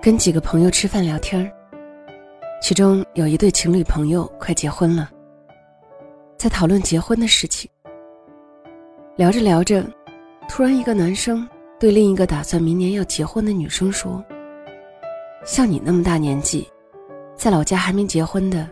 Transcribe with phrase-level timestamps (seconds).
[0.00, 1.52] 跟几个朋友吃饭聊天
[2.62, 5.10] 其中有一对情侣朋友快结婚了，
[6.36, 7.68] 在讨论结婚的事情。
[9.16, 9.84] 聊着聊着，
[10.48, 11.46] 突然一个男生
[11.80, 14.24] 对另一个打算明年要结婚的女生说
[15.44, 16.68] ：“像你那么大年纪，
[17.36, 18.68] 在老家还没结婚的，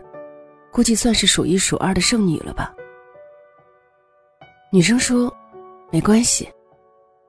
[0.71, 2.73] 估计算是数一数二的剩女了吧？”
[4.71, 5.33] 女生说
[5.91, 6.49] ：“没关系，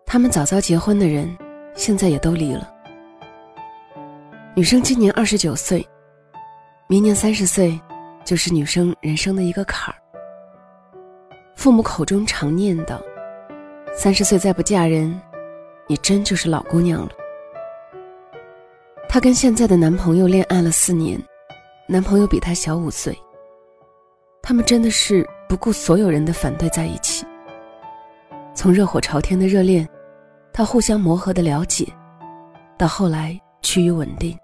[0.07, 1.37] 他们早早结婚的人，
[1.75, 2.73] 现在也都离了。”
[4.59, 5.89] 女生今年二十九岁，
[6.89, 7.81] 明年三十岁，
[8.25, 9.99] 就是女生人生的一个坎儿。
[11.55, 13.01] 父母口中常念叨
[13.95, 15.17] ：“三十岁再不嫁人，
[15.87, 17.11] 你真就是老姑娘了。”
[19.09, 21.23] 她跟现在的男朋友恋爱了四年，
[21.87, 23.17] 男朋友比她小五岁。
[24.43, 27.25] 他们真的是不顾所有人的反对在一起。
[28.57, 29.89] 从热火朝天的热恋，
[30.53, 31.87] 到互相磨合的了解，
[32.77, 34.37] 到后来趋于稳定。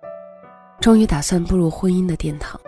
[0.80, 2.60] 终于打算步入婚姻的殿堂。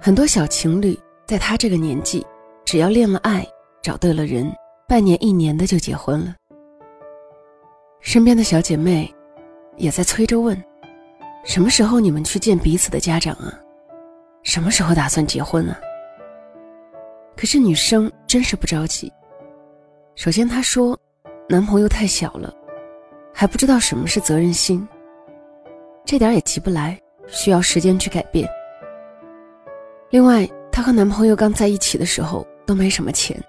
[0.00, 2.26] 很多小情侣在他这个年纪，
[2.64, 3.46] 只要恋了爱，
[3.82, 4.52] 找对了人，
[4.88, 6.34] 半年一年的就结婚了。
[8.00, 9.12] 身边的小姐妹
[9.76, 10.60] 也在催着问：
[11.44, 13.52] 什么时候你们去见彼此的家长啊？
[14.42, 15.78] 什么时候打算结婚啊？
[17.36, 19.12] 可是女生真是不着急。
[20.16, 20.98] 首先她说，
[21.48, 22.52] 男朋友太小了，
[23.32, 24.86] 还不知道什么是责任心。
[26.04, 28.48] 这点也急不来，需要时间去改变。
[30.10, 33.40] 另外，她和男朋友刚在一起的时候都没什么钱。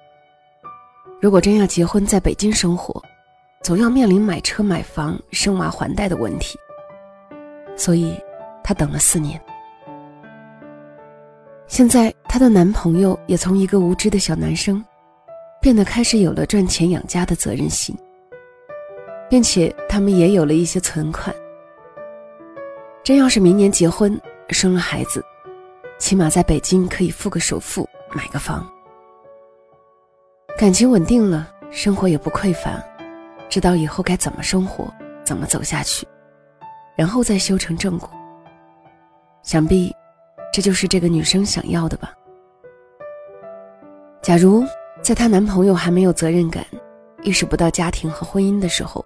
[1.22, 3.02] 如果真要结婚，在北京生活，
[3.62, 6.58] 总要面临买车、买房、生娃、还贷的问题。
[7.76, 8.16] 所以，
[8.64, 9.40] 她等了四年。
[11.68, 14.84] 现在，她的男朋友也从一个无知的小男生，
[15.62, 17.98] 变得开始有了赚钱养家的责任心，
[19.30, 21.34] 并且他们也有了一些存款。
[23.04, 24.18] 真要是明年结婚
[24.48, 25.22] 生了孩子，
[26.00, 28.66] 起码在北京可以付个首付买个房。
[30.58, 32.82] 感情稳定了，生活也不匮乏，
[33.50, 34.90] 知道以后该怎么生活，
[35.22, 36.08] 怎么走下去，
[36.96, 38.10] 然后再修成正果。
[39.42, 39.94] 想必，
[40.54, 42.14] 这就是这个女生想要的吧。
[44.22, 44.64] 假如
[45.02, 46.66] 在她男朋友还没有责任感，
[47.22, 49.06] 意识不到家庭和婚姻的时候，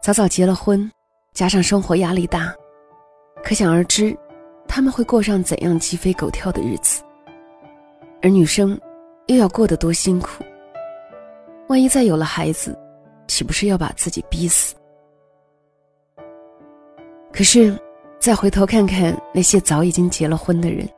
[0.00, 0.88] 早早结了婚，
[1.32, 2.54] 加上生活压力大。
[3.44, 4.16] 可想而知，
[4.66, 7.02] 他们会过上怎样鸡飞狗跳的日子，
[8.22, 8.76] 而女生
[9.26, 10.42] 又要过得多辛苦。
[11.68, 12.74] 万一再有了孩子，
[13.28, 14.74] 岂不是要把自己逼死？
[17.30, 17.78] 可是，
[18.18, 20.88] 再回头看看那些早已经结了婚的人，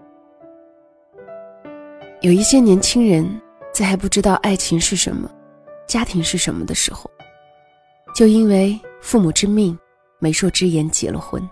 [2.21, 3.28] 有一些年轻人
[3.73, 5.28] 在还不知道爱情是什么、
[5.89, 7.11] 家庭是什么的时候，
[8.15, 9.77] 就因为父母之命、
[10.21, 11.43] 媒妁之言结了婚。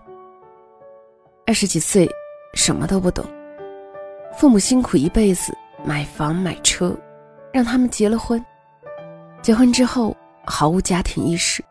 [1.47, 2.09] 二十几岁，
[2.55, 3.23] 什么都不懂。
[4.35, 6.97] 父母辛苦一辈子买房买车，
[7.53, 8.43] 让他们结了婚。
[9.43, 10.17] 结婚之后
[10.47, 11.63] 毫无家庭意识，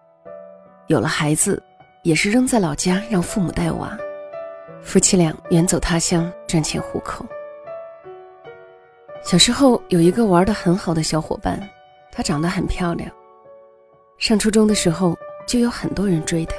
[0.86, 1.62] 有了孩子，
[2.04, 3.98] 也是扔在老家让父母带娃。
[4.84, 7.26] 夫妻俩远走他乡赚钱糊口。
[9.24, 11.60] 小时候有一个玩的很好的小伙伴，
[12.12, 13.10] 她长得很漂亮。
[14.20, 15.18] 上初中的时候
[15.48, 16.58] 就有很多人追她。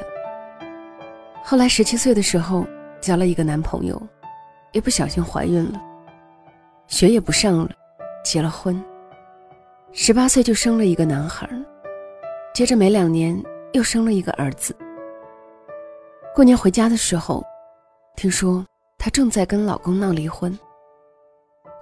[1.45, 2.67] 后来十七岁的时候。
[3.05, 4.01] 交了一个男朋友，
[4.73, 5.79] 也不小心怀孕了，
[6.87, 7.71] 学也不上了，
[8.25, 8.83] 结了婚。
[9.93, 11.47] 十八岁就生了一个男孩，
[12.55, 13.39] 接着没两年
[13.75, 14.75] 又生了一个儿子。
[16.35, 17.45] 过年回家的时候，
[18.17, 18.65] 听说
[18.97, 20.59] 她正在跟老公闹离婚，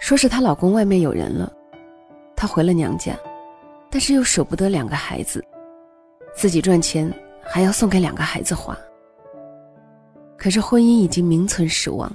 [0.01, 1.53] 说是她老公外面有人了，
[2.35, 3.15] 她回了娘家，
[3.89, 5.41] 但是又舍不得两个孩子，
[6.35, 7.09] 自己赚钱
[7.45, 8.77] 还要送给两个孩子花。
[10.43, 12.11] 可是婚姻已经名存实亡。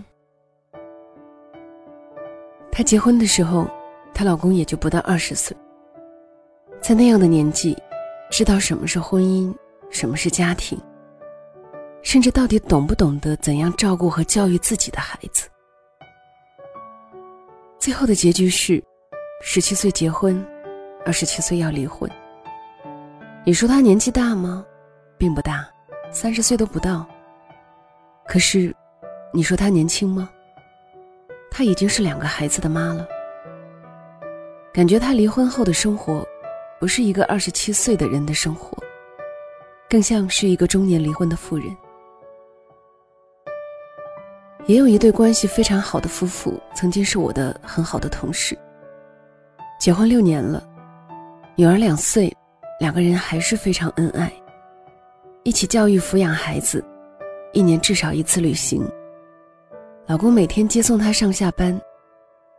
[2.70, 3.66] 她结婚的时候，
[4.14, 5.56] 她老公也就不到二十岁。
[6.82, 7.74] 在那样的年纪，
[8.30, 9.56] 知道什么是婚姻，
[9.90, 10.78] 什么是家庭，
[12.02, 15.48] 甚至到底懂不懂得怎样照顾和教育自己的孩子。
[17.80, 18.84] 最后的结局是，
[19.42, 20.46] 十七岁结婚，
[21.06, 22.12] 二十七岁要离婚。
[23.46, 24.66] 你说她年纪大吗？
[25.18, 25.66] 并不大，
[26.12, 27.08] 三十岁都不到。
[28.28, 28.76] 可是，
[29.34, 30.30] 你说她年轻吗？
[31.50, 33.08] 她已经是两个孩子的妈了。
[34.74, 36.28] 感觉她离婚后的生活，
[36.80, 38.78] 不是一个二十七岁的人的生活，
[39.90, 41.76] 更像是一个中年离婚的妇人。
[44.66, 48.58] 也有一对关系非常好的夫妇，曾经是我的很好的同事。
[49.80, 50.62] 结婚六年了，
[51.56, 52.30] 女儿两岁，
[52.80, 54.30] 两个人还是非常恩爱。
[55.44, 56.84] 一起教育抚养孩子，
[57.58, 58.88] 一年至少一次旅行。
[60.06, 61.76] 老公每天接送她上下班，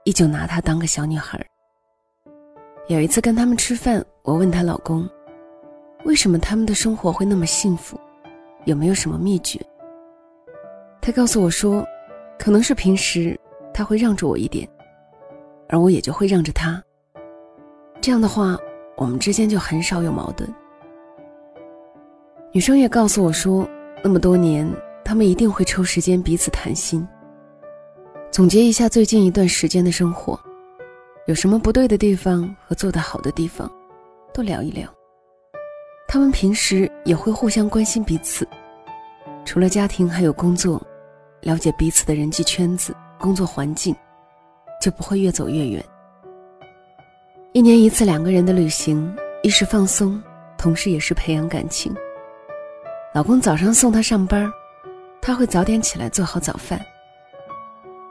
[0.02, 1.40] 依旧拿她当个小女孩。
[2.88, 5.08] 有一次跟他们吃饭，我问她老公，
[6.04, 7.96] 为什么他们的生活会那么幸福，
[8.64, 9.64] 有没有什么秘诀？
[11.00, 11.86] 他告诉我说，
[12.36, 13.38] 可能是平时
[13.72, 14.68] 他会让着我一点，
[15.68, 16.82] 而我也就会让着他。
[18.00, 18.58] 这样的话，
[18.96, 20.52] 我们之间就很少有矛盾。
[22.50, 23.64] 女生也告诉我说，
[24.02, 24.68] 那么多年，
[25.08, 27.08] 他们一定会抽时间彼此谈心，
[28.30, 30.38] 总结一下最近一段时间的生活，
[31.24, 33.72] 有什么不对的地方和做得好的地方，
[34.34, 34.86] 都聊一聊。
[36.06, 38.46] 他们平时也会互相关心彼此，
[39.46, 40.78] 除了家庭还有工作，
[41.40, 43.96] 了解彼此的人际圈子、工作环境，
[44.78, 45.82] 就不会越走越远。
[47.54, 49.10] 一年一次两个人的旅行，
[49.42, 50.22] 一是放松，
[50.58, 51.96] 同时也是培养感情。
[53.14, 54.52] 老公早上送她上班，
[55.28, 56.80] 她会早点起来做好早饭。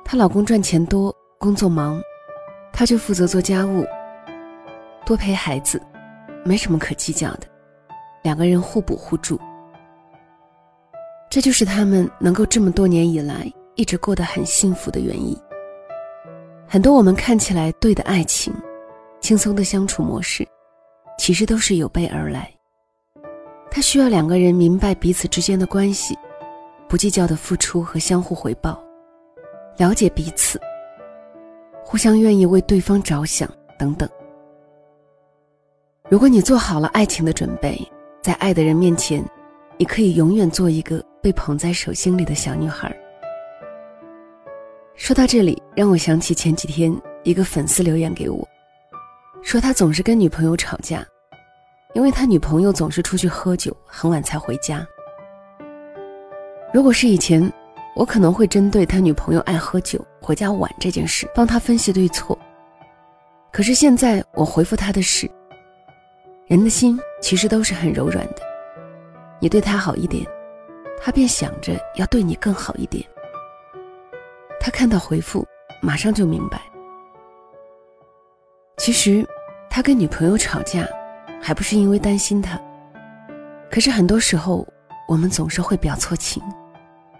[0.05, 1.99] 她老公赚钱多，工作忙，
[2.71, 3.83] 她就负责做家务，
[5.03, 5.81] 多陪孩子，
[6.45, 7.47] 没什么可计较的，
[8.21, 9.39] 两个人互补互助。
[11.27, 15.35] 这就是他们能够这么多年以来一直过得很幸福的原因。
[16.67, 18.53] 很多我们看起来对的爱情，
[19.21, 20.47] 轻松的相处模式，
[21.17, 22.47] 其实都是有备而来。
[23.71, 26.15] 他需要两个人明白彼此之间的关系，
[26.87, 28.81] 不计较的付出和相互回报，
[29.77, 30.59] 了解彼此，
[31.83, 34.09] 互相愿意为对方着想等等。
[36.09, 37.77] 如果你做好了爱情的准备，
[38.21, 39.23] 在爱的人面前，
[39.77, 42.95] 你可以永远做一个被捧在手心里的小女孩。
[44.95, 48.47] 说到这里，让我想起前几天一个粉丝留言给我，
[49.41, 51.05] 说他总是跟女朋友吵架。
[51.93, 54.85] 因为他女朋友总是出去喝酒，很晚才回家。
[56.73, 57.51] 如果是以前，
[57.95, 62.37] 我可能会针对他女朋友爱喝酒、回家晚这件事，帮他分析对错。
[63.51, 65.29] 可是现在，我回复他的是：
[66.47, 68.41] 人的心其实都是很柔软的，
[69.39, 70.25] 你对他好一点，
[71.01, 73.03] 他便想着要对你更好一点。
[74.59, 75.45] 他看到回复，
[75.81, 76.61] 马上就明白，
[78.77, 79.25] 其实
[79.69, 80.87] 他跟女朋友吵架。
[81.39, 82.59] 还不是因为担心他，
[83.69, 84.67] 可是很多时候，
[85.07, 86.43] 我们总是会表错情，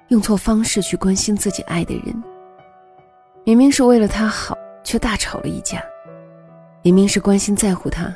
[0.09, 2.23] 用错方式去关心自己爱的人。
[3.45, 5.79] 明明是为了他好，却大吵了一架；
[6.83, 8.13] 明明是关心在乎他，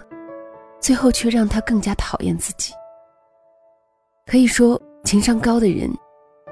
[0.80, 2.74] 最后却让他更加讨厌自己。
[4.26, 5.90] 可以说，情商高的人，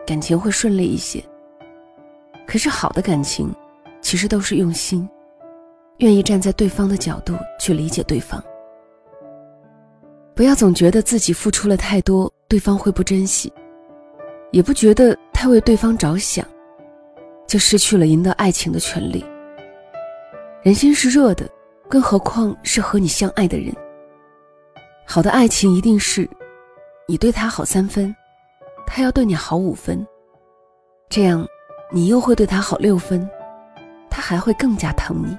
[0.08, 1.22] 感情会顺利一些。
[2.48, 3.54] 可是好的感情，
[4.02, 5.08] 其实都是用心，
[5.98, 8.42] 愿意站在对方的角度去理解对方。
[10.34, 13.48] 不要总觉得自己付出了太多，对方会不珍惜；
[14.52, 16.44] 也不觉得太为对方着想，
[17.46, 19.24] 就失去了赢得爱情的权利。
[20.64, 21.48] 人心是热的，
[21.88, 23.72] 更何况是和你相爱的人。
[25.06, 26.28] 好的爱情一定是，
[27.08, 28.14] 你对他好三分，
[28.88, 30.04] 他要对你好五分，
[31.08, 31.48] 这样
[31.92, 33.30] 你又会对他好六分，
[34.10, 35.38] 他还会更加疼你。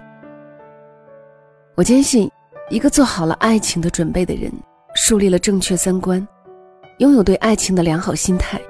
[1.74, 2.30] 我坚信，
[2.68, 4.52] 一个做好了爱情的准备的人。
[4.94, 6.26] 树立了正确三观，
[7.00, 8.60] 拥有对爱情的良好心态，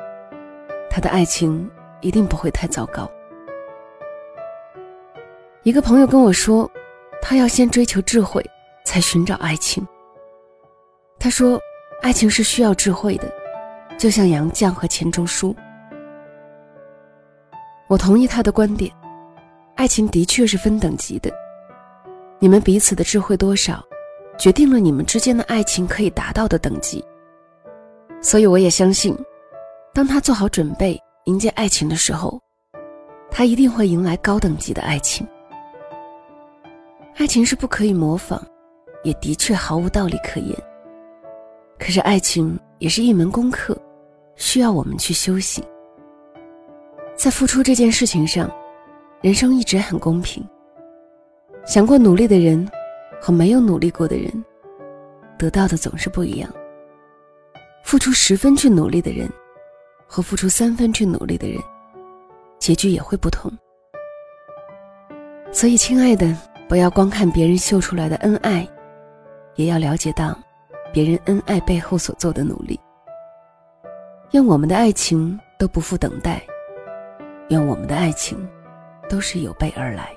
[0.89, 1.69] 他的爱情
[2.01, 3.11] 一定不会太糟糕。
[5.65, 6.71] 一个朋友跟我说，
[7.21, 8.41] 他要先追求智慧，
[8.85, 9.85] 才寻找爱情。
[11.19, 11.61] 他说，
[12.03, 13.29] 爱情是需要智慧的，
[13.99, 15.55] 就像杨绛和钱钟书。
[17.89, 18.93] 我同意他的观点，
[19.75, 21.33] 爱情的确是分等级的，
[22.39, 23.85] 你们彼此的智慧多少。
[24.39, 27.05] 决定了你们之间的爱情可以达到的等级，
[28.21, 29.17] 所以我也相信，
[29.95, 32.41] 当他做好准备迎接爱情的时候，
[33.31, 35.27] 他一定会迎来高等级的爱情。
[37.17, 38.41] 爱情是不可以模仿，
[39.05, 40.57] 也的确毫无道理可言。
[41.79, 43.77] 可是爱情也是一门功课，
[44.37, 45.65] 需要我们去修行。
[47.17, 48.51] 在付出这件事情上，
[49.23, 50.47] 人生一直很公平。
[51.67, 52.69] 想过努力的人。
[53.23, 54.33] 和没有努力过的人，
[55.39, 56.51] 得到的总是不一样。
[57.83, 59.29] 付出十分去努力的人，
[60.07, 61.61] 和付出三分去努力的人，
[62.59, 63.51] 结局也会不同。
[65.53, 66.37] 所以，亲爱的，
[66.69, 68.69] 不要光看别人秀出来的恩爱，
[69.57, 70.39] 也要了解到
[70.93, 72.79] 别人恩爱背后所做的努力。
[74.31, 76.41] 愿我们的爱情都不负等待，
[77.49, 78.49] 愿我们的爱情
[79.09, 80.15] 都是有备而来。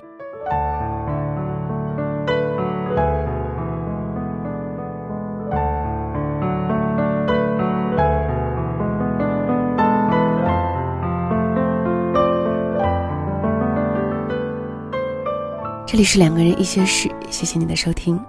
[15.94, 18.20] 这里是两个人一些事，谢谢你的收听，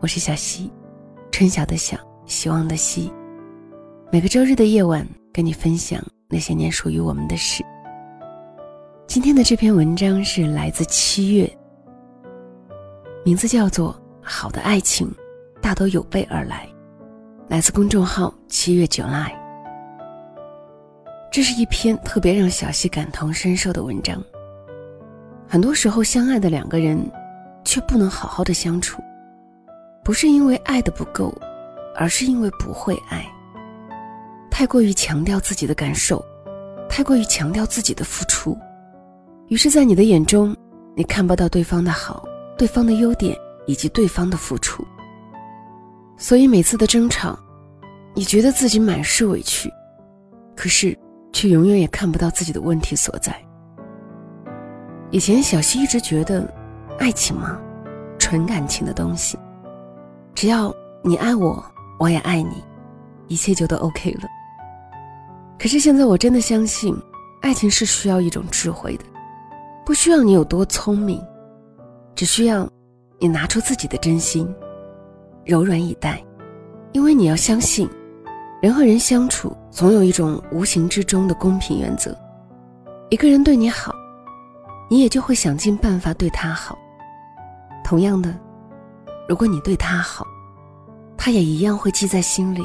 [0.00, 0.68] 我是小溪，
[1.30, 3.08] 春晓的晓，希望的希。
[4.10, 7.62] 每个周日的夜晚，跟你分享那些年属于我们的事。
[9.06, 11.48] 今天的这篇文章是来自七月，
[13.24, 15.08] 名字叫做《好的爱情
[15.62, 16.68] 大都有备而来》，
[17.48, 19.38] 来自公众号七月九 line。
[21.30, 24.20] 这是一篇特别让小溪感同身受的文章。
[25.54, 26.98] 很多时候，相爱的两个人，
[27.64, 29.00] 却不能好好的相处，
[30.02, 31.32] 不是因为爱的不够，
[31.94, 33.24] 而是因为不会爱。
[34.50, 36.20] 太过于强调自己的感受，
[36.88, 38.58] 太过于强调自己的付出，
[39.46, 40.56] 于是，在你的眼中，
[40.96, 42.24] 你看不到对方的好，
[42.58, 44.84] 对方的优点以及对方的付出。
[46.16, 47.38] 所以每次的争吵，
[48.12, 49.72] 你觉得自己满是委屈，
[50.56, 50.98] 可是
[51.32, 53.40] 却永远也看不到自己的问题所在。
[55.14, 56.44] 以前小溪一直觉得，
[56.98, 57.56] 爱情嘛，
[58.18, 59.38] 纯感情的东西，
[60.34, 61.64] 只要你爱我，
[62.00, 62.64] 我也爱你，
[63.28, 64.22] 一切就都 OK 了。
[65.56, 66.92] 可是现在我真的相信，
[67.42, 69.04] 爱情是需要一种智慧的，
[69.86, 71.24] 不需要你有多聪明，
[72.16, 72.68] 只需要
[73.20, 74.52] 你拿出自己的真心，
[75.44, 76.20] 柔软以待。
[76.90, 77.88] 因为你要相信，
[78.60, 82.18] 人和人相处总有一种无形之中的公平原则，
[83.10, 83.94] 一个人对你好。
[84.88, 86.78] 你也就会想尽办法对他好。
[87.84, 88.34] 同样的，
[89.28, 90.26] 如果你对他好，
[91.16, 92.64] 他也一样会记在心里。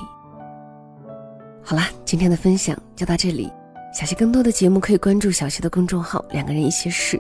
[1.63, 3.51] 好啦，今天的分享就到这里。
[3.93, 7.19] 小溪更多的节目可以关注小溪的公众号“两个人一些事”。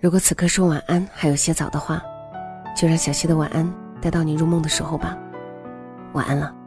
[0.00, 2.00] 如果此刻说晚安还有些早的话，
[2.76, 5.18] 就让小溪的晚安带到你入梦的时候吧。
[6.12, 6.61] 晚安了。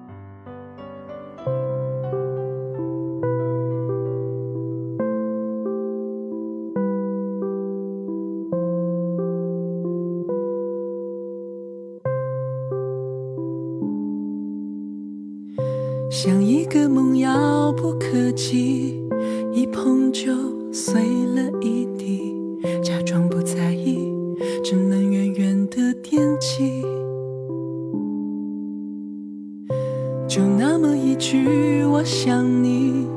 [30.27, 33.07] 就那么一句我想你，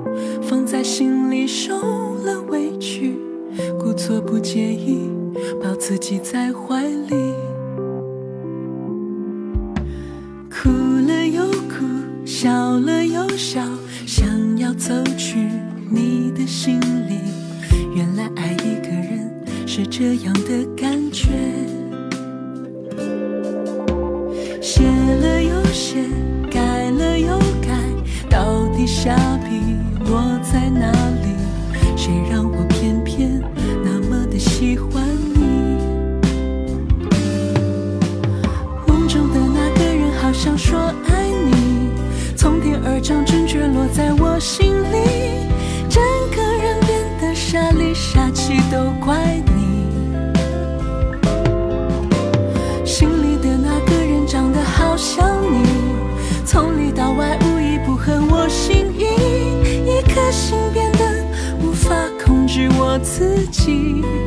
[0.42, 1.74] 放在心里受
[2.24, 3.18] 了委屈，
[3.78, 5.10] 故作不介意，
[5.62, 7.34] 抱自己在怀里。
[10.50, 10.68] 哭
[11.06, 11.84] 了又哭
[12.26, 13.62] 笑了又笑，
[14.06, 15.48] 想要走去
[15.90, 17.18] 你的心里。
[17.96, 19.28] 原来爱一个人
[19.66, 21.30] 是这样的感觉。
[24.60, 26.04] 写了又写，
[26.50, 26.67] 改了又改，
[29.04, 29.37] 到
[63.18, 64.17] 自己。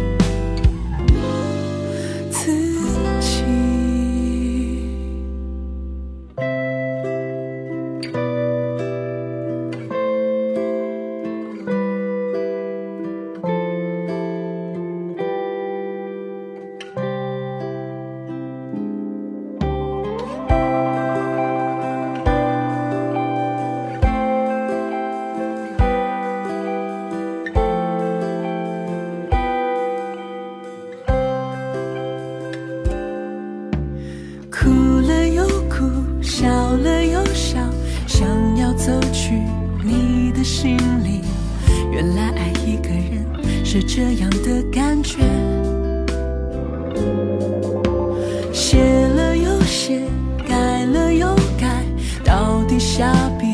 [53.01, 53.47] 下笔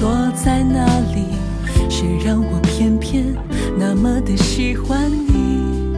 [0.00, 1.28] 落在哪里？
[1.88, 3.32] 谁让我偏偏
[3.78, 5.94] 那么的喜欢你？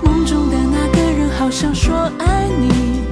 [0.00, 3.02] 梦中的那个人好像说爱你，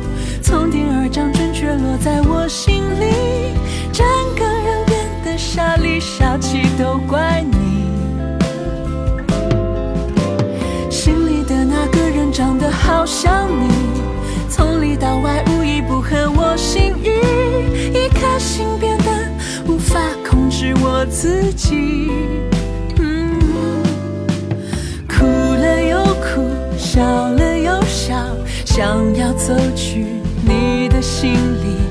[0.40, 3.56] 从天而降，准确落在我心里。
[3.92, 4.06] 整
[4.38, 7.90] 个人变得傻里傻气，都怪你。
[10.88, 13.79] 心里的那个人长得好像你，
[28.80, 30.06] 想要走去
[30.42, 31.89] 你的心里。